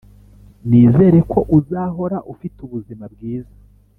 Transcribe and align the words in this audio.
nizere 0.67 1.19
ko 1.31 1.39
uzahora 1.57 2.17
ufite 2.33 2.57
ubuzima 2.67 3.05
bwiza, 3.13 3.55